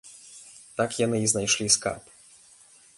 [0.81, 2.03] Так яны і знайшлі скарб.